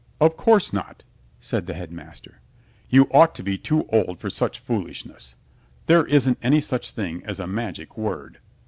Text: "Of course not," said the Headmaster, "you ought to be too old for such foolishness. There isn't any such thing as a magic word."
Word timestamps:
"Of 0.19 0.35
course 0.35 0.73
not," 0.73 1.03
said 1.39 1.67
the 1.67 1.75
Headmaster, 1.75 2.41
"you 2.89 3.03
ought 3.11 3.35
to 3.35 3.43
be 3.43 3.55
too 3.59 3.85
old 3.89 4.17
for 4.17 4.31
such 4.31 4.57
foolishness. 4.57 5.35
There 5.85 6.07
isn't 6.07 6.39
any 6.41 6.59
such 6.59 6.89
thing 6.89 7.23
as 7.23 7.39
a 7.39 7.45
magic 7.45 7.95
word." 7.99 8.39